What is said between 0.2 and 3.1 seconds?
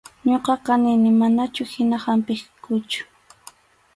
Ñuqaqa nini manachu hina hampiqkuchu.